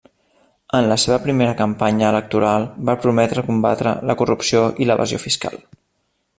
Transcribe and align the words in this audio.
En 0.77 0.87
la 0.91 0.95
seva 1.03 1.19
primera 1.25 1.57
campanya 1.59 2.07
electoral 2.15 2.65
va 2.89 2.97
prometre 3.05 3.45
combatre 3.53 3.95
la 4.13 4.19
corrupció 4.23 4.65
i 4.85 4.89
l'evasió 4.93 5.25
fiscal. 5.29 5.65